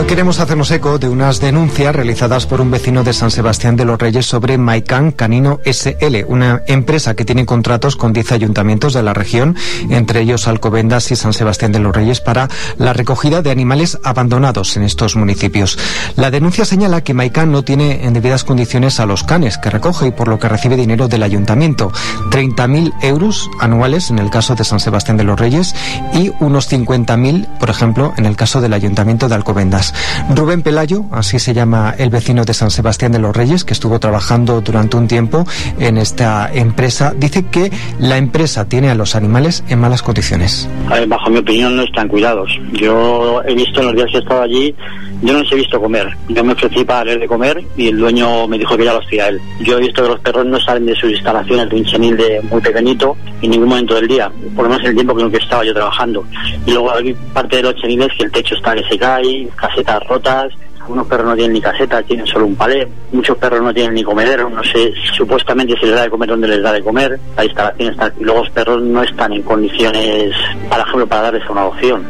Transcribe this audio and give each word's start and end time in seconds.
Hoy 0.00 0.06
queremos 0.06 0.40
hacernos 0.40 0.70
eco 0.70 0.98
de 0.98 1.10
unas 1.10 1.40
denuncias 1.40 1.94
realizadas 1.94 2.46
por 2.46 2.62
un 2.62 2.70
vecino 2.70 3.04
de 3.04 3.12
San 3.12 3.30
Sebastián 3.30 3.76
de 3.76 3.84
los 3.84 3.98
Reyes 3.98 4.24
sobre 4.24 4.56
Maicán 4.56 5.10
Canino 5.10 5.60
SL, 5.62 6.24
una 6.26 6.62
empresa 6.66 7.14
que 7.14 7.26
tiene 7.26 7.44
contratos 7.44 7.96
con 7.96 8.14
10 8.14 8.32
ayuntamientos 8.32 8.94
de 8.94 9.02
la 9.02 9.12
región, 9.12 9.56
entre 9.90 10.22
ellos 10.22 10.48
Alcobendas 10.48 11.10
y 11.10 11.16
San 11.16 11.34
Sebastián 11.34 11.72
de 11.72 11.80
los 11.80 11.94
Reyes, 11.94 12.22
para 12.22 12.48
la 12.78 12.94
recogida 12.94 13.42
de 13.42 13.50
animales 13.50 13.98
abandonados 14.02 14.74
en 14.78 14.84
estos 14.84 15.16
municipios. 15.16 15.78
La 16.16 16.30
denuncia 16.30 16.64
señala 16.64 17.04
que 17.04 17.12
Maicán 17.12 17.52
no 17.52 17.62
tiene 17.62 18.06
en 18.06 18.14
debidas 18.14 18.44
condiciones 18.44 19.00
a 19.00 19.06
los 19.06 19.22
canes 19.22 19.58
que 19.58 19.68
recoge 19.68 20.06
y 20.06 20.12
por 20.12 20.28
lo 20.28 20.38
que 20.38 20.48
recibe 20.48 20.76
dinero 20.76 21.08
del 21.08 21.24
ayuntamiento. 21.24 21.92
30.000 22.30 22.94
euros 23.02 23.50
anuales 23.60 24.08
en 24.08 24.18
el 24.18 24.30
caso 24.30 24.54
de 24.54 24.64
San 24.64 24.80
Sebastián 24.80 25.18
de 25.18 25.24
los 25.24 25.38
Reyes 25.38 25.74
y 26.14 26.32
unos 26.40 26.72
50.000, 26.72 27.58
por 27.58 27.68
ejemplo, 27.68 28.14
en 28.16 28.24
el 28.24 28.36
caso 28.36 28.62
del 28.62 28.72
ayuntamiento 28.72 29.28
de 29.28 29.34
Alcobendas. 29.34 29.89
Rubén 30.34 30.62
Pelayo, 30.62 31.04
así 31.10 31.38
se 31.38 31.54
llama 31.54 31.94
el 31.98 32.10
vecino 32.10 32.44
de 32.44 32.54
San 32.54 32.70
Sebastián 32.70 33.12
de 33.12 33.18
los 33.18 33.36
Reyes, 33.36 33.64
que 33.64 33.72
estuvo 33.72 33.98
trabajando 33.98 34.60
durante 34.60 34.96
un 34.96 35.08
tiempo 35.08 35.46
en 35.78 35.98
esta 35.98 36.50
empresa, 36.52 37.14
dice 37.16 37.46
que 37.46 37.70
la 37.98 38.16
empresa 38.16 38.68
tiene 38.68 38.90
a 38.90 38.94
los 38.94 39.16
animales 39.16 39.64
en 39.68 39.80
malas 39.80 40.02
condiciones. 40.02 40.68
bajo 41.08 41.30
mi 41.30 41.38
opinión 41.38 41.76
no 41.76 41.82
están 41.82 42.08
cuidados. 42.08 42.50
Yo 42.72 43.42
he 43.46 43.54
visto 43.54 43.80
en 43.80 43.86
los 43.86 43.94
días 43.94 44.08
que 44.10 44.18
he 44.18 44.20
estado 44.20 44.42
allí, 44.42 44.74
yo 45.22 45.34
no 45.34 45.42
les 45.42 45.52
he 45.52 45.56
visto 45.56 45.80
comer. 45.80 46.08
Yo 46.28 46.42
me 46.42 46.52
ofrecí 46.54 46.84
para 46.84 47.00
darles 47.00 47.20
de 47.20 47.26
comer 47.26 47.62
y 47.76 47.88
el 47.88 47.98
dueño 47.98 48.48
me 48.48 48.58
dijo 48.58 48.76
que 48.76 48.84
ya 48.84 48.92
lo 48.92 49.00
hacía 49.00 49.28
él. 49.28 49.40
Yo 49.60 49.78
he 49.78 49.82
visto 49.82 50.02
que 50.02 50.08
los 50.08 50.20
perros 50.20 50.46
no 50.46 50.58
salen 50.60 50.86
de 50.86 50.94
sus 50.94 51.10
instalaciones 51.10 51.68
de 51.68 51.76
un 51.76 51.84
chenil 51.84 52.16
de 52.16 52.40
muy 52.50 52.60
pequeñito 52.60 53.16
en 53.42 53.50
ningún 53.50 53.68
momento 53.68 53.94
del 53.94 54.08
día, 54.08 54.30
por 54.54 54.64
lo 54.64 54.70
menos 54.70 54.84
en 54.84 54.90
el 54.90 54.94
tiempo 54.94 55.30
que 55.30 55.36
estaba 55.36 55.64
yo 55.64 55.74
trabajando. 55.74 56.24
Y 56.66 56.72
luego 56.72 56.94
hay 56.94 57.14
parte 57.34 57.56
de 57.56 57.62
los 57.64 57.74
cheniles 57.76 58.08
que 58.16 58.24
el 58.24 58.32
techo 58.32 58.54
está 58.54 58.74
que 58.74 58.84
se 58.84 58.98
cae, 58.98 59.48
casetas 59.70 60.02
rotas, 60.08 60.52
algunos 60.80 61.06
perros 61.06 61.26
no 61.26 61.34
tienen 61.34 61.52
ni 61.52 61.60
caseta, 61.60 62.02
tienen 62.02 62.26
solo 62.26 62.46
un 62.46 62.56
palé, 62.56 62.88
muchos 63.12 63.36
perros 63.38 63.62
no 63.62 63.72
tienen 63.72 63.94
ni 63.94 64.02
comedero, 64.02 64.50
no 64.50 64.62
sé, 64.64 64.92
supuestamente 65.16 65.78
se 65.78 65.86
les 65.86 65.94
da 65.94 66.02
de 66.02 66.10
comer 66.10 66.28
donde 66.28 66.48
les 66.48 66.62
da 66.62 66.72
de 66.72 66.82
comer, 66.82 67.18
la 67.36 67.44
instalación 67.44 67.92
está, 67.92 68.12
y 68.18 68.24
luego 68.24 68.40
los 68.40 68.50
perros 68.50 68.82
no 68.82 69.02
están 69.02 69.32
en 69.32 69.42
condiciones, 69.42 70.34
por 70.68 70.78
ejemplo, 70.78 71.06
para 71.06 71.22
darles 71.22 71.48
una 71.48 71.64
opción. 71.64 72.04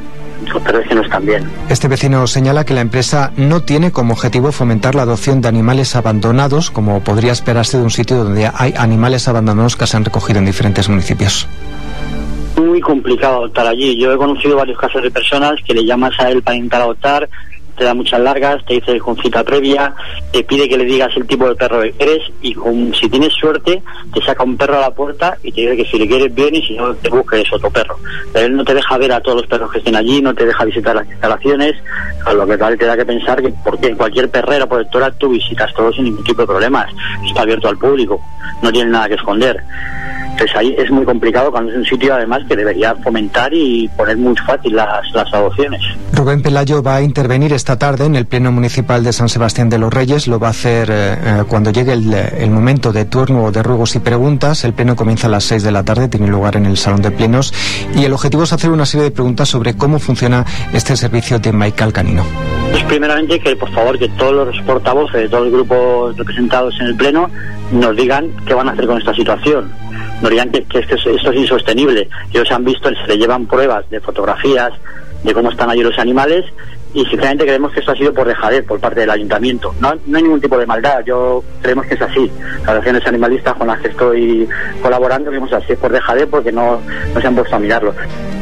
Los 0.51 0.63
perros 0.63 0.87
que 0.89 0.95
no 0.95 1.03
están 1.03 1.27
bien. 1.27 1.45
Este 1.69 1.87
vecino 1.87 2.27
señala 2.27 2.65
que 2.65 2.73
la 2.73 2.81
empresa 2.81 3.31
no 3.37 3.61
tiene 3.63 3.93
como 3.93 4.15
objetivo 4.15 4.53
fomentar 4.53 4.95
la 4.95 5.03
adopción 5.03 5.43
de 5.43 5.49
animales 5.49 5.95
abandonados, 5.95 6.71
como 6.71 7.01
podría 7.01 7.33
esperarse 7.33 7.77
de 7.77 7.85
un 7.85 7.91
sitio 7.91 8.25
donde 8.25 8.51
hay 8.53 8.73
animales 8.79 9.29
abandonados 9.29 9.77
que 9.77 9.87
se 9.87 9.99
han 9.99 10.05
recogido 10.07 10.39
en 10.39 10.47
diferentes 10.47 10.89
municipios 10.89 11.47
muy 12.61 12.81
complicado 12.81 13.39
adoptar 13.39 13.67
allí. 13.67 13.97
Yo 13.97 14.13
he 14.13 14.17
conocido 14.17 14.57
varios 14.57 14.79
casos 14.79 15.03
de 15.03 15.11
personas 15.11 15.55
que 15.67 15.75
le 15.75 15.85
llamas 15.85 16.19
a 16.19 16.31
él 16.31 16.43
para 16.43 16.57
intentar 16.57 16.83
adoptar, 16.83 17.29
te 17.81 17.87
da 17.87 17.95
muchas 17.95 18.21
largas, 18.21 18.63
te 18.67 18.75
dice 18.75 18.99
con 18.99 19.17
cita 19.17 19.43
previa, 19.43 19.95
te 20.33 20.45
pide 20.45 20.69
que 20.69 20.77
le 20.77 20.85
digas 20.85 21.17
el 21.17 21.27
tipo 21.27 21.49
de 21.49 21.55
perro 21.55 21.81
que 21.81 21.95
eres 21.99 22.21
y 22.43 22.53
con, 22.53 22.95
si 22.95 23.09
tienes 23.09 23.33
suerte 23.33 23.83
te 24.13 24.21
saca 24.23 24.45
un 24.45 24.59
perro 24.59 24.77
a 24.77 24.81
la 24.81 24.91
puerta 24.91 25.39
y 25.43 25.51
te 25.51 25.63
dice 25.63 25.77
que 25.79 25.85
si 25.87 25.99
le 25.99 26.07
quieres 26.07 26.35
bien 26.35 26.55
y 26.55 26.63
si 26.63 26.77
no 26.77 26.95
te 26.95 27.09
busques 27.09 27.51
otro 27.51 27.71
perro. 27.71 27.97
Pero 28.35 28.47
él 28.47 28.55
no 28.55 28.65
te 28.65 28.75
deja 28.75 28.99
ver 28.99 29.13
a 29.13 29.21
todos 29.21 29.41
los 29.41 29.47
perros 29.47 29.73
que 29.73 29.79
estén 29.79 29.97
allí, 29.97 30.21
no 30.21 30.35
te 30.35 30.45
deja 30.45 30.65
visitar 30.67 30.95
las 30.95 31.07
instalaciones, 31.07 31.75
a 32.27 32.35
lo 32.35 32.47
que 32.47 32.59
tal 32.59 32.77
te 32.77 32.85
da 32.85 32.99
que 32.99 33.07
pensar 33.07 33.41
que 33.41 33.53
porque 33.65 33.87
en 33.87 33.97
cualquier 33.97 34.31
perrera 34.31 34.67
protectora 34.67 35.11
tú 35.13 35.31
visitas 35.31 35.73
todo 35.73 35.91
sin 35.91 36.05
ningún 36.05 36.25
tipo 36.25 36.43
de 36.43 36.49
problemas, 36.49 36.93
está 37.27 37.43
abierto 37.43 37.69
al 37.69 37.79
público, 37.79 38.21
no 38.63 38.71
tiene 38.71 38.91
nada 38.91 39.09
que 39.09 39.15
esconder. 39.15 39.59
Entonces 40.41 40.57
ahí 40.57 40.75
es 40.79 40.91
muy 40.91 41.05
complicado 41.05 41.51
cuando 41.51 41.71
es 41.71 41.77
un 41.77 41.85
sitio 41.85 42.15
además 42.15 42.41
que 42.49 42.57
debería 42.57 42.95
fomentar 42.95 43.53
y 43.53 43.87
poner 43.89 44.17
muy 44.17 44.35
fácil 44.37 44.75
las, 44.75 45.13
las 45.13 45.35
adopciones. 45.35 45.83
Rubén 46.15 46.41
Pelayo 46.41 46.83
va 46.83 46.97
a 46.97 47.03
intervenir 47.03 47.53
esta 47.53 47.79
tarde 47.79 48.07
en 48.07 48.17
el 48.17 48.25
Pleno 48.25 48.51
Municipal 48.51 49.05
de 49.05 49.13
San 49.13 49.29
Sebastián 49.29 49.69
de 49.69 49.77
los 49.77 49.93
Reyes. 49.93 50.29
Lo 50.29 50.39
va 50.39 50.47
a 50.47 50.51
hacer 50.53 50.89
eh, 50.91 51.13
eh, 51.13 51.45
cuando 51.47 51.71
llegue 51.71 51.93
el, 51.93 52.51
momento 52.51 52.91
de 52.91 53.05
turno 53.05 53.53
de 53.53 53.63
ruegos 53.63 53.95
y 53.97 53.99
preguntas. 53.99 54.65
El 54.65 54.73
Pleno 54.73 54.97
comienza 54.97 55.27
a 55.27 55.31
las 55.31 55.45
6 55.45 55.63
de 55.63 55.73
la 55.73 55.85
tarde, 55.85 56.09
tiene 56.09 56.27
lugar 56.27 56.57
en 56.57 56.65
el 56.65 56.79
Salón 56.79 57.03
de 57.03 57.11
Plenos. 57.11 57.53
Y 57.95 58.07
el 58.07 58.13
objetivo 58.15 58.45
es 58.45 58.55
hacer 58.55 58.71
una 58.71 58.87
serie 58.87 59.05
de 59.05 59.11
preguntas 59.11 59.47
sobre 59.47 59.75
cómo 59.75 59.99
funciona 59.99 60.47
este 60.73 60.97
servicio 60.97 61.39
de 61.39 61.53
Maical 61.53 61.93
Canino. 61.93 62.25
Pues 62.71 62.83
primeramente 62.85 63.39
que 63.41 63.57
por 63.57 63.71
favor 63.73 63.99
que 63.99 64.09
todos 64.09 64.47
los 64.47 64.63
portavoces 64.63 65.21
de 65.21 65.29
todos 65.29 65.45
los 65.45 65.53
grupos 65.53 66.17
representados 66.17 66.75
en 66.81 66.87
el 66.87 66.97
Pleno 66.97 67.29
nos 67.73 67.95
digan 67.95 68.31
qué 68.47 68.55
van 68.55 68.71
a 68.71 68.73
hacer 68.73 68.87
con 68.87 68.97
esta 68.97 69.13
situación 69.13 69.71
nos 70.21 70.31
digan 70.31 70.51
que, 70.51 70.67
esto, 70.79 70.95
es, 70.95 71.37
insostenible. 71.37 72.09
Ellos 72.33 72.51
han 72.51 72.65
visto, 72.65 72.89
se 72.89 73.07
le 73.07 73.19
llevan 73.19 73.47
pruebas 73.47 73.89
de 73.91 74.01
fotografías 74.01 74.73
de 75.23 75.35
cómo 75.35 75.51
están 75.51 75.71
allí 75.71 75.83
los 75.83 75.99
animales 75.99 76.45
y 76.93 77.05
sinceramente 77.05 77.45
creemos 77.45 77.73
que 77.73 77.81
esto 77.81 77.93
ha 77.93 77.97
sido 77.97 78.13
por 78.13 78.27
dejadez 78.27 78.65
por 78.65 78.81
parte 78.81 79.01
del 79.01 79.11
ayuntamiento. 79.11 79.75
No, 79.81 79.93
no 80.07 80.17
hay 80.17 80.23
ningún 80.23 80.41
tipo 80.41 80.59
de 80.59 80.67
maldad, 80.67 81.01
yo 81.07 81.43
creemos 81.63 81.87
que 81.87 81.95
es 81.95 82.03
así. 82.03 82.31
Las 82.61 82.71
asociaciones 82.71 83.07
animalistas 83.07 83.55
con 83.55 83.67
las 83.69 83.81
que 83.81 83.89
estoy 83.89 84.49
colaborando 84.83 85.31
creemos 85.31 85.53
así, 85.53 85.73
es 85.73 85.79
por 85.79 85.93
dejadez 85.93 86.27
porque 86.31 86.51
no, 86.53 86.81
no 87.15 87.21
se 87.21 87.27
han 87.27 87.35
puesto 87.35 87.57
a 87.57 87.59
mirarlo. 87.59 87.95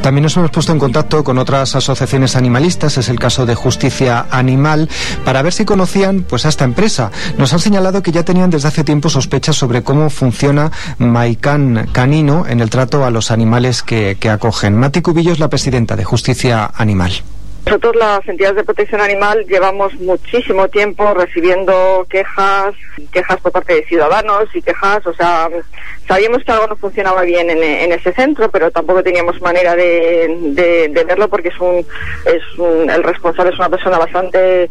También 0.03 0.22
nos 0.22 0.36
hemos 0.36 0.50
puesto 0.50 0.72
en 0.72 0.78
contacto 0.78 1.22
con 1.25 1.38
otras 1.38 1.76
asociaciones 1.76 2.36
animalistas, 2.36 2.97
es 2.97 3.09
el 3.09 3.19
caso 3.19 3.44
de 3.44 3.54
Justicia 3.54 4.26
Animal, 4.31 4.88
para 5.25 5.42
ver 5.42 5.53
si 5.53 5.65
conocían 5.65 6.22
pues 6.22 6.47
a 6.47 6.48
esta 6.48 6.65
empresa. 6.65 7.10
Nos 7.36 7.53
han 7.53 7.59
señalado 7.59 8.03
que 8.03 8.12
ya 8.12 8.25
tenían 8.25 8.50
desde 8.50 8.69
hace 8.69 8.84
tiempo 8.84 9.09
sospechas 9.09 9.56
sobre 9.56 9.82
cómo 9.82 10.09
funciona 10.09 10.70
Maican 10.98 11.88
Canino 11.92 12.47
en 12.48 12.60
el 12.60 12.70
trato 12.70 13.04
a 13.04 13.10
los 13.10 13.30
animales 13.30 13.82
que, 13.82 14.16
que 14.19 14.30
acogen. 14.30 14.76
Mati 14.76 15.03
Cubillo 15.03 15.32
es 15.32 15.38
la 15.38 15.48
presidenta 15.48 15.97
de 15.97 16.04
Justicia 16.04 16.70
Animal. 16.75 17.12
Nosotros 17.68 17.96
las 17.96 18.26
entidades 18.26 18.56
de 18.56 18.64
protección 18.64 19.02
animal 19.02 19.44
llevamos 19.46 19.92
muchísimo 19.96 20.68
tiempo 20.68 21.12
recibiendo 21.12 22.06
quejas, 22.08 22.74
quejas 23.12 23.38
por 23.42 23.52
parte 23.52 23.74
de 23.74 23.84
ciudadanos 23.84 24.48
y 24.54 24.62
quejas, 24.62 25.06
o 25.06 25.12
sea, 25.12 25.50
sabíamos 26.08 26.42
que 26.42 26.50
algo 26.50 26.66
no 26.66 26.76
funcionaba 26.76 27.22
bien 27.22 27.50
en, 27.50 27.92
ese 27.92 28.12
centro, 28.12 28.50
pero 28.50 28.70
tampoco 28.70 29.02
teníamos 29.02 29.41
manera 29.42 29.76
de, 29.76 30.91
verlo 31.06 31.28
porque 31.28 31.48
es 31.48 31.60
un, 31.60 31.86
es 32.24 32.42
el 32.58 33.02
responsable 33.02 33.52
es 33.52 33.58
una 33.58 33.69
persona 33.69 33.98
bastante 33.98 34.70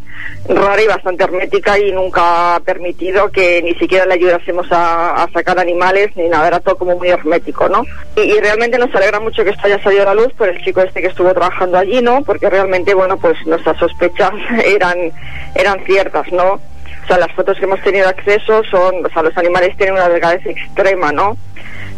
rara 0.50 0.82
y 0.82 0.88
bastante 0.88 1.24
hermética 1.24 1.78
y 1.78 1.92
nunca 1.92 2.56
ha 2.56 2.60
permitido 2.60 3.32
que 3.32 3.62
ni 3.62 3.76
siquiera 3.76 4.06
le 4.06 4.16
ayudásemos 4.16 4.68
a, 4.72 5.28
sacar 5.34 5.60
animales 5.60 6.16
ni 6.16 6.28
nada, 6.28 6.48
era 6.48 6.60
todo 6.60 6.78
como 6.78 6.98
muy 6.98 7.10
hermético, 7.10 7.70
¿no? 7.70 7.84
Y, 8.16 8.22
y 8.22 8.40
realmente 8.40 8.80
nos 8.80 8.94
alegra 8.96 9.20
mucho 9.20 9.44
que 9.44 9.52
esto 9.52 9.68
haya 9.68 9.82
salido 9.84 10.04
a 10.04 10.06
la 10.06 10.14
luz 10.16 10.34
por 10.34 10.50
el 10.50 10.64
chico 10.64 10.82
este 10.82 11.02
que 11.02 11.08
estuvo 11.08 11.32
trabajando 11.34 11.78
allí, 11.78 12.02
¿no? 12.02 12.24
Porque 12.24 12.50
realmente 12.50 12.94
bueno, 12.96 13.18
pues 13.18 13.38
nuestras 13.46 13.78
sospechas 13.78 14.32
eran, 14.66 15.12
eran 15.54 15.84
ciertas, 15.86 16.32
¿no? 16.32 16.60
O 17.08 17.10
sea, 17.10 17.20
las 17.20 17.32
fotos 17.32 17.58
que 17.58 17.64
hemos 17.64 17.82
tenido 17.84 18.06
acceso 18.10 18.62
son, 18.70 19.06
o 19.06 19.10
sea, 19.10 19.24
los 19.24 19.38
animales 19.38 19.78
tienen 19.78 19.96
una 19.96 20.10
delgadez 20.10 20.46
extrema, 20.46 21.14
¿no? 21.14 21.38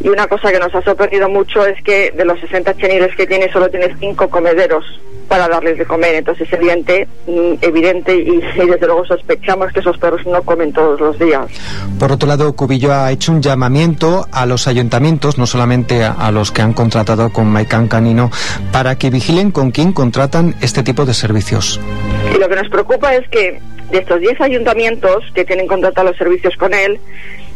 Y 0.03 0.07
una 0.07 0.27
cosa 0.27 0.51
que 0.51 0.59
nos 0.59 0.73
ha 0.75 0.83
sorprendido 0.83 1.27
mucho 1.27 1.65
es 1.65 1.81
que 1.83 2.11
de 2.11 2.25
los 2.25 2.39
60 2.41 2.75
cheniles 2.77 3.15
que 3.15 3.25
tiene, 3.25 3.51
solo 3.51 3.71
tiene 3.71 3.95
5 3.99 4.29
comederos 4.29 4.85
para 5.27 5.47
darles 5.47 5.79
de 5.79 5.85
comer. 5.85 6.13
Entonces 6.13 6.47
es 6.47 6.53
evidente, 6.53 7.07
mm, 7.25 7.53
evidente 7.61 8.15
y, 8.17 8.37
desde 8.37 8.85
luego 8.85 9.03
sospechamos 9.03 9.73
que 9.73 9.79
esos 9.79 9.97
perros 9.97 10.23
no 10.27 10.43
comen 10.43 10.71
todos 10.71 11.01
los 11.01 11.17
días. 11.17 11.47
Por 11.97 12.11
otro 12.11 12.27
lado, 12.27 12.53
Cubillo 12.55 12.93
ha 12.93 13.11
hecho 13.11 13.31
un 13.31 13.41
llamamiento 13.41 14.27
a 14.31 14.45
los 14.45 14.67
ayuntamientos, 14.67 15.39
no 15.39 15.47
solamente 15.47 16.03
a, 16.03 16.29
los 16.31 16.51
que 16.51 16.61
han 16.61 16.73
contratado 16.73 17.33
con 17.33 17.47
Maicán 17.47 17.87
Canino, 17.87 18.29
para 18.71 18.95
que 18.95 19.09
vigilen 19.09 19.49
con 19.49 19.71
quién 19.71 19.91
contratan 19.91 20.53
este 20.61 20.83
tipo 20.83 21.05
de 21.05 21.15
servicios. 21.15 21.81
Y 22.35 22.37
lo 22.37 22.47
que 22.47 22.55
nos 22.55 22.69
preocupa 22.69 23.15
es 23.15 23.27
que 23.29 23.59
de 23.91 23.99
estos 23.99 24.19
10 24.19 24.41
ayuntamientos 24.41 25.23
que 25.33 25.45
tienen 25.45 25.67
contratados 25.67 26.11
los 26.11 26.17
servicios 26.17 26.55
con 26.57 26.73
él, 26.73 26.99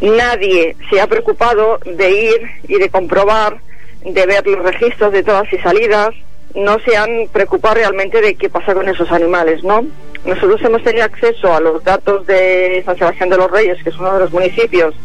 nadie 0.01 0.75
se 0.89 0.99
ha 0.99 1.07
preocupado 1.07 1.79
de 1.85 2.11
ir 2.11 2.41
y 2.67 2.79
de 2.79 2.89
comprobar, 2.89 3.57
de 4.03 4.25
ver 4.25 4.45
los 4.47 4.63
registros 4.63 5.11
de 5.13 5.23
todas 5.23 5.51
y 5.53 5.57
salidas, 5.59 6.13
no 6.55 6.77
se 6.79 6.97
han 6.97 7.27
preocupado 7.31 7.75
realmente 7.75 8.21
de 8.21 8.35
qué 8.35 8.49
pasa 8.49 8.73
con 8.73 8.87
esos 8.87 9.11
animales, 9.11 9.63
¿no? 9.63 9.85
Nosotros 10.25 10.61
hemos 10.61 10.83
tenido 10.83 11.03
acceso 11.03 11.53
a 11.53 11.59
los 11.59 11.83
datos 11.83 12.25
de 12.27 12.81
San 12.85 12.97
Sebastián 12.97 13.29
de 13.29 13.37
los 13.37 13.51
Reyes, 13.51 13.81
que 13.83 13.89
es 13.89 13.97
uno 13.97 14.13
de 14.13 14.19
los 14.21 14.31
municipios 14.31 14.95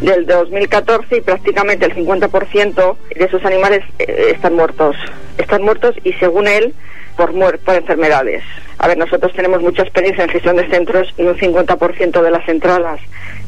del 0.00 0.26
2014 0.26 1.18
y 1.18 1.20
prácticamente 1.20 1.86
el 1.86 1.94
50% 1.94 2.96
de 3.16 3.24
esos 3.24 3.44
animales 3.44 3.84
eh, 3.98 4.32
están 4.34 4.54
muertos. 4.54 4.96
Están 5.38 5.62
muertos 5.62 5.94
y 6.04 6.12
según 6.14 6.48
él, 6.48 6.74
por, 7.16 7.32
por 7.58 7.74
enfermedades. 7.74 8.42
A 8.78 8.88
ver, 8.88 8.98
nosotros 8.98 9.32
tenemos 9.32 9.62
mucha 9.62 9.82
experiencia 9.82 10.24
en 10.24 10.30
gestión 10.30 10.56
de 10.56 10.68
centros 10.68 11.12
y 11.16 11.22
un 11.22 11.36
50% 11.36 12.22
de 12.22 12.30
las 12.30 12.48
entradas 12.48 13.00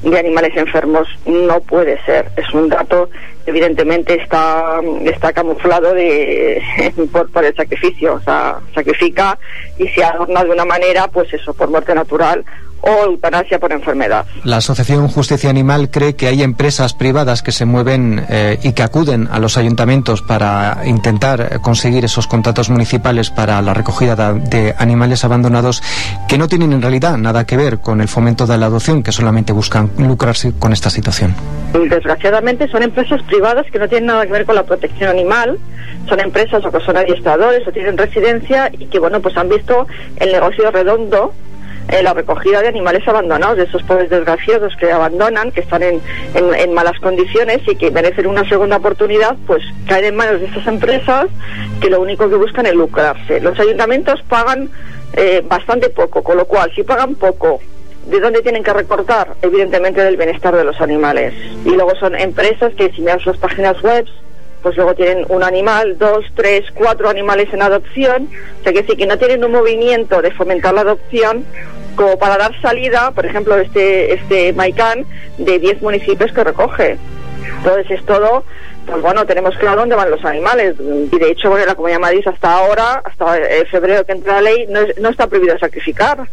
de 0.03 0.19
animales 0.19 0.57
enfermos 0.57 1.09
no 1.27 1.61
puede 1.61 2.01
ser. 2.05 2.31
Es 2.37 2.53
un 2.53 2.69
dato, 2.69 3.11
evidentemente 3.47 4.21
está, 4.21 4.81
está 5.05 5.33
camuflado 5.33 5.95
de, 5.95 6.63
por, 7.13 7.31
por 7.31 7.45
el 7.45 7.55
sacrificio. 7.57 8.15
O 8.15 8.21
sea, 8.21 8.59
sacrifica 8.75 9.39
y 9.79 9.89
se 9.89 10.05
adorna 10.05 10.45
de 10.45 10.51
una 10.51 10.65
manera, 10.65 11.09
pues 11.09 11.33
eso, 11.33 11.55
por 11.55 11.71
muerte 11.71 11.95
natural 11.95 12.45
o 12.85 13.05
eutanasia 13.05 13.59
por 13.59 13.73
enfermedad. 13.73 14.27
La 14.45 14.59
Asociación 14.59 15.09
Justicia 15.09 15.51
Animal 15.51 15.91
cree 15.91 16.17
que 16.17 16.29
hay 16.29 16.43
empresas 16.43 16.95
privadas 16.95 17.43
que 17.43 17.53
se 17.53 17.65
mueven 17.65 18.25
eh, 18.29 18.59
y 18.63 18.73
que 18.73 18.83
acuden 18.83 19.29
a 19.31 19.39
los 19.39 19.57
ayuntamientos 19.57 20.23
para 20.23 20.83
intentar 20.85 21.61
conseguir 21.61 22.05
esos 22.05 22.27
contratos 22.27 22.71
municipales 22.71 23.31
para 23.31 23.61
la 23.63 23.75
recogida 23.75 24.33
de, 24.33 24.75
animales 24.79 25.25
abandonados 25.25 25.83
que 26.29 26.39
no 26.39 26.49
tienen 26.49 26.73
en 26.73 26.83
realidad 26.83 27.17
nada 27.17 27.47
que 27.47 27.57
ver 27.57 27.79
con 27.79 28.01
el 28.01 28.09
fomento 28.09 28.47
de 28.47 28.59
la 28.59 28.67
adopción, 28.67 29.03
que 29.03 29.13
solamente 29.13 29.53
buscan 29.53 29.91
lucrarse 29.99 30.53
con 30.59 30.73
esta 30.73 30.91
situación. 30.91 31.35
Desgraciadamente 31.73 32.69
son 32.69 32.83
empresas 32.83 33.23
privadas 33.23 33.67
que 33.71 33.79
no 33.79 33.89
tienen 33.89 34.07
nada 34.07 34.27
que 34.27 34.33
ver 34.33 34.45
con 34.45 34.55
la 34.55 34.63
protección 34.63 35.11
animal, 35.11 35.59
son 36.09 36.21
empresas 36.21 36.65
o 36.65 36.71
que 36.71 36.81
son 36.81 36.97
adiestradores 36.97 37.67
o 37.67 37.73
tienen 37.73 37.97
residencia 37.97 38.71
y 38.73 38.87
que 38.87 38.99
bueno 38.99 39.21
pues 39.21 39.37
han 39.37 39.49
visto 39.49 39.87
el 40.17 40.33
negocio 40.33 40.71
redondo 40.71 41.33
eh, 41.89 42.03
la 42.03 42.15
recogida 42.15 42.63
de 42.63 42.69
animales 42.69 43.07
abandonados, 43.07 43.59
de 43.59 43.65
esos 43.65 43.83
pobres 43.83 44.09
desgraciados 44.11 44.75
que 44.77 44.91
abandonan, 44.91 45.51
que 45.51 45.61
están 45.61 45.83
en, 45.83 46.01
malas 46.73 46.99
condiciones 46.99 47.61
y 47.67 47.77
que 47.77 47.91
merecen 47.91 48.27
una 48.27 48.49
segunda 48.49 48.77
oportunidad, 48.77 49.37
pues 49.47 49.63
caen 49.87 50.07
en 50.07 50.17
manos 50.17 50.41
de 50.41 50.47
estas 50.47 50.67
empresas 50.67 51.27
que 51.81 51.91
lo 51.91 52.01
único 52.01 52.29
que 52.29 52.37
buscan 52.37 52.67
es 52.67 52.75
lucrarse. 52.75 53.41
Los 53.41 53.59
ayuntamientos 53.61 54.23
pagan 54.29 54.71
eh, 55.13 55.43
bastante 55.47 55.91
poco, 55.91 56.23
con 56.23 56.37
lo 56.37 56.47
cual, 56.47 56.73
si 56.75 56.83
pagan 56.83 57.15
poco, 57.15 57.61
¿de 58.07 58.19
dónde 58.19 58.43
tienen 58.43 58.65
que 58.65 58.73
recortar? 58.73 59.35
Evidentemente 59.43 60.03
del 60.03 60.17
bienestar 60.17 60.57
de 60.57 60.65
los 60.65 60.81
animales. 60.81 61.35
Y 61.65 61.71
luego 61.71 61.95
son 61.97 62.17
empresas 62.17 62.73
que, 62.75 62.91
si 62.93 63.03
miras 63.03 63.23
sus 63.23 63.37
páginas 63.37 63.81
web, 63.83 64.07
pues 64.65 64.77
luego 64.77 64.95
tienen 64.95 65.27
un 65.29 65.43
animal, 65.43 65.99
dos, 65.99 66.25
tres, 66.35 66.65
cuatro 66.75 67.11
animales 67.11 67.53
en 67.53 67.61
adopción, 67.61 68.31
o 68.61 68.63
sea 68.65 68.73
que 68.73 68.83
sí 68.85 68.97
que 68.97 69.07
no 69.07 69.19
tienen 69.19 69.45
un 69.45 69.53
movimiento 69.53 70.23
de 70.23 70.31
fomentar 70.31 70.73
la 70.73 70.81
adopción 70.81 71.45
como 71.95 72.19
para 72.19 72.37
dar 72.37 72.61
salida, 72.61 73.11
por 73.13 73.27
ejemplo, 73.27 73.57
este, 73.57 74.15
este 74.15 74.53
Maicán, 74.53 75.05
de 75.39 75.59
10 75.59 75.83
municipios 75.83 76.33
que 76.33 76.45
recoge. 76.45 76.99
Entonces 77.59 77.91
es 77.91 78.05
todo, 78.05 78.45
pues 78.87 79.03
bueno, 79.03 79.25
tenemos 79.27 79.57
claro 79.57 79.81
dónde 79.81 79.97
van 79.97 80.11
los 80.11 80.25
animales. 80.25 80.77
Y 80.81 81.19
de 81.19 81.31
hecho, 81.31 81.51
bueno, 81.51 81.67
la 81.67 81.75
Comunidad 81.75 81.99
de 81.99 82.03
Madrid 82.03 82.29
hasta 82.29 82.53
ahora, 82.53 83.03
hasta 83.05 83.37
febrero 83.71 84.05
que 84.05 84.13
entra 84.13 84.35
la 84.35 84.43
ley, 84.43 84.67
no, 84.69 84.81
no 85.01 85.09
está 85.09 85.27
prohibido 85.27 85.59
sacrificar. 85.59 86.29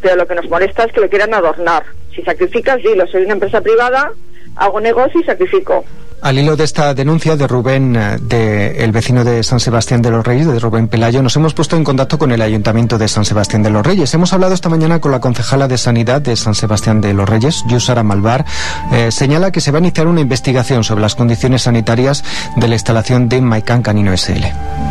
Pero 0.00 0.16
lo 0.16 0.26
que 0.26 0.34
nos 0.34 0.48
molesta 0.48 0.84
es 0.84 0.92
que 0.92 1.00
lo 1.00 1.08
quieran 1.08 1.34
adornar. 1.34 1.84
Si 2.14 2.22
sacrificas, 2.22 2.78
lo 2.82 3.06
soy 3.06 3.24
una 3.24 3.34
empresa 3.34 3.60
privada, 3.60 4.12
hago 4.56 4.80
negocio 4.80 5.20
y 5.20 5.24
sacrifico. 5.24 5.84
Al 6.20 6.36
hilo 6.36 6.56
de 6.56 6.64
esta 6.64 6.94
denuncia 6.94 7.36
de 7.36 7.46
Rubén, 7.46 7.94
eh, 7.94 8.16
de 8.20 8.84
el 8.84 8.90
vecino 8.90 9.22
de 9.22 9.44
San 9.44 9.60
Sebastián 9.60 10.02
de 10.02 10.10
los 10.10 10.26
Reyes, 10.26 10.46
de 10.46 10.58
Rubén 10.58 10.88
Pelayo, 10.88 11.22
nos 11.22 11.36
hemos 11.36 11.54
puesto 11.54 11.76
en 11.76 11.84
contacto 11.84 12.18
con 12.18 12.32
el 12.32 12.42
Ayuntamiento 12.42 12.98
de 12.98 13.06
San 13.06 13.24
Sebastián 13.24 13.62
de 13.62 13.70
los 13.70 13.86
Reyes. 13.86 14.12
Hemos 14.14 14.32
hablado 14.32 14.52
esta 14.52 14.68
mañana 14.68 15.00
con 15.00 15.12
la 15.12 15.20
concejala 15.20 15.68
de 15.68 15.78
Sanidad 15.78 16.20
de 16.20 16.34
San 16.34 16.56
Sebastián 16.56 17.00
de 17.00 17.14
los 17.14 17.28
Reyes, 17.28 17.62
Yusara 17.68 18.02
Malvar. 18.02 18.44
Eh, 18.92 19.12
señala 19.12 19.52
que 19.52 19.60
se 19.60 19.70
va 19.70 19.78
a 19.78 19.80
iniciar 19.80 20.08
una 20.08 20.20
investigación 20.20 20.82
sobre 20.82 21.02
las 21.02 21.14
condiciones 21.14 21.62
sanitarias 21.62 22.24
de 22.56 22.66
la 22.66 22.74
instalación 22.74 23.28
de 23.28 23.40
Maicán 23.40 23.82
Canino 23.82 24.16
SL. 24.16 24.44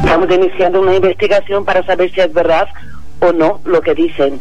Estamos 0.04 0.32
iniciando 0.32 0.80
una 0.80 0.96
investigación 0.96 1.66
para 1.66 1.86
saber 1.86 2.10
si 2.14 2.22
es 2.22 2.32
verdad 2.34 2.68
o 3.20 3.32
no 3.32 3.60
lo 3.66 3.82
que 3.82 3.96
dicen 3.96 4.40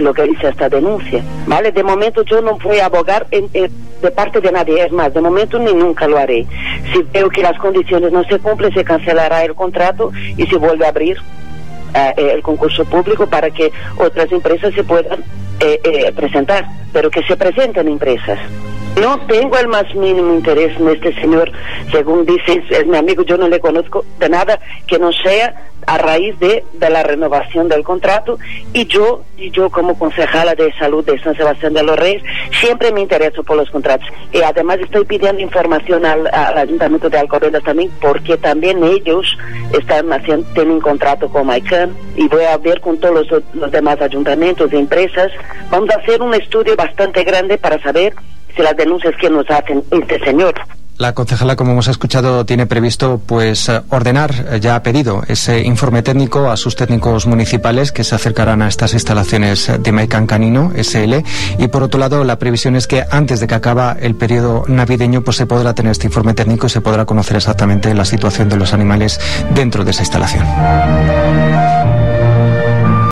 lo 0.00 0.14
que 0.14 0.22
dice 0.22 0.48
esta 0.48 0.68
denuncia 0.68 1.22
vale 1.46 1.72
de 1.72 1.82
momento 1.82 2.22
yo 2.22 2.40
no 2.40 2.56
voy 2.58 2.78
a 2.78 2.86
abogar 2.86 3.26
en, 3.30 3.48
de 4.04 4.10
parte 4.10 4.40
de 4.40 4.52
nadie 4.52 4.84
es 4.84 4.92
más 4.92 5.12
de 5.14 5.20
momento 5.20 5.58
ni 5.58 5.72
nunca 5.72 6.06
lo 6.06 6.18
haré. 6.18 6.46
Si 6.92 7.02
veo 7.12 7.28
que 7.30 7.42
las 7.42 7.58
condiciones 7.58 8.12
no 8.12 8.22
se 8.24 8.38
cumplen 8.38 8.72
se 8.72 8.84
cancelará 8.84 9.42
el 9.44 9.54
contrato 9.54 10.12
y 10.36 10.46
se 10.46 10.56
vuelve 10.56 10.84
a 10.84 10.90
abrir 10.90 11.16
eh, 11.94 12.32
el 12.34 12.42
concurso 12.42 12.84
público 12.84 13.26
para 13.26 13.50
que 13.50 13.72
otras 13.96 14.30
empresas 14.30 14.74
se 14.74 14.84
puedan 14.84 15.20
eh, 15.60 15.80
eh, 15.84 16.12
presentar 16.12 16.66
pero 16.92 17.10
que 17.10 17.22
se 17.22 17.36
presenten 17.36 17.88
empresas 17.88 18.38
no 19.00 19.18
tengo 19.26 19.58
el 19.58 19.68
más 19.68 19.92
mínimo 19.94 20.34
interés 20.34 20.78
en 20.78 20.88
este 20.88 21.14
señor, 21.20 21.50
según 21.90 22.24
dice, 22.24 22.62
es 22.70 22.86
mi 22.86 22.96
amigo, 22.96 23.22
yo 23.24 23.36
no 23.36 23.48
le 23.48 23.60
conozco 23.60 24.04
de 24.18 24.28
nada 24.28 24.58
que 24.86 24.98
no 24.98 25.12
sea 25.12 25.68
a 25.86 25.98
raíz 25.98 26.38
de, 26.38 26.64
de 26.72 26.90
la 26.90 27.02
renovación 27.02 27.68
del 27.68 27.82
contrato 27.82 28.38
y 28.72 28.86
yo, 28.86 29.22
y 29.36 29.50
yo 29.50 29.68
como 29.70 29.98
concejala 29.98 30.54
de 30.54 30.72
salud 30.74 31.04
de 31.04 31.18
San 31.20 31.36
Sebastián 31.36 31.74
de 31.74 31.82
los 31.82 31.98
Reyes, 31.98 32.22
siempre 32.60 32.92
me 32.92 33.00
intereso 33.02 33.42
por 33.42 33.56
los 33.56 33.70
contratos. 33.70 34.08
Y 34.32 34.42
además 34.42 34.78
estoy 34.80 35.04
pidiendo 35.04 35.42
información 35.42 36.06
al, 36.06 36.30
Ayuntamiento 36.56 37.10
de 37.10 37.18
Alcobendas 37.18 37.62
también, 37.62 37.90
porque 38.00 38.36
también 38.36 38.82
ellos 38.82 39.36
están 39.72 40.12
haciendo, 40.12 40.46
tienen 40.54 40.80
contrato 40.80 41.28
con 41.28 41.46
MyCan 41.46 41.94
y 42.16 42.28
voy 42.28 42.44
a 42.44 42.56
ver 42.58 42.80
con 42.80 42.98
todos 42.98 43.28
los, 43.28 43.42
los 43.54 43.70
demás 43.70 44.00
ayuntamientos 44.00 44.72
y 44.72 44.76
empresas. 44.76 45.30
Vamos 45.70 45.90
a 45.90 45.98
hacer 45.98 46.22
un 46.22 46.32
estudio 46.34 46.76
bastante 46.76 47.24
grande 47.24 47.58
para 47.58 47.80
saber 47.82 48.14
si 48.54 48.62
las 48.62 48.76
denuncias 48.76 49.14
que 49.20 49.30
nos 49.30 49.48
hacen 49.50 49.82
este 49.90 50.18
señor. 50.24 50.54
La 50.96 51.12
concejala, 51.12 51.56
como 51.56 51.72
hemos 51.72 51.88
escuchado, 51.88 52.46
tiene 52.46 52.66
previsto 52.66 53.20
pues 53.26 53.68
eh, 53.68 53.82
ordenar, 53.90 54.30
eh, 54.48 54.60
ya 54.60 54.76
ha 54.76 54.82
pedido 54.84 55.22
ese 55.26 55.60
informe 55.62 56.02
técnico 56.02 56.52
a 56.52 56.56
sus 56.56 56.76
técnicos 56.76 57.26
municipales 57.26 57.90
que 57.90 58.04
se 58.04 58.14
acercarán 58.14 58.62
a 58.62 58.68
estas 58.68 58.94
instalaciones 58.94 59.72
de 59.76 59.92
Maican 59.92 60.28
Canino 60.28 60.70
SL 60.80 61.14
y 61.58 61.66
por 61.66 61.82
otro 61.82 61.98
lado 61.98 62.22
la 62.22 62.38
previsión 62.38 62.76
es 62.76 62.86
que 62.86 63.02
antes 63.10 63.40
de 63.40 63.48
que 63.48 63.56
acaba 63.56 63.96
el 64.00 64.14
periodo 64.14 64.64
navideño 64.68 65.22
pues 65.22 65.36
se 65.36 65.46
podrá 65.46 65.74
tener 65.74 65.90
este 65.90 66.06
informe 66.06 66.32
técnico 66.32 66.68
y 66.68 66.70
se 66.70 66.80
podrá 66.80 67.04
conocer 67.06 67.38
exactamente 67.38 67.92
la 67.92 68.04
situación 68.04 68.48
de 68.48 68.56
los 68.56 68.72
animales 68.72 69.18
dentro 69.52 69.84
de 69.84 69.90
esa 69.90 70.02
instalación. 70.02 70.44